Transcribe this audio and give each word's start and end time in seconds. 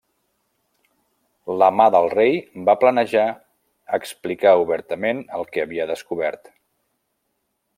La 1.63 1.67
Mà 1.79 1.85
del 1.95 2.07
Rei 2.13 2.39
va 2.69 2.75
planejar 2.85 3.25
explicar 3.99 4.55
obertament 4.63 5.21
el 5.41 5.47
que 5.53 5.65
havia 5.67 5.87
descobert. 5.93 6.51